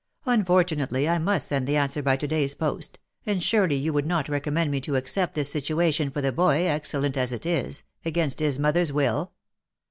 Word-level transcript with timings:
Unfortunately 0.25 1.07
I 1.07 1.19
must 1.19 1.47
send 1.47 1.67
the 1.67 1.77
answer 1.77 2.01
by 2.01 2.17
to 2.17 2.27
day's 2.27 2.55
post, 2.55 2.97
and 3.23 3.43
surely 3.43 3.75
you 3.75 3.93
would 3.93 4.07
not 4.07 4.29
recommend 4.29 4.71
me 4.71 4.81
to 4.81 4.95
accept 4.95 5.35
this 5.35 5.51
situation 5.51 6.09
for 6.09 6.21
the 6.23 6.31
boy, 6.31 6.63
excellent 6.65 7.17
as 7.17 7.31
it 7.31 7.45
is, 7.45 7.83
against 8.03 8.39
his 8.39 8.57
mother's 8.57 8.91
will 8.91 9.31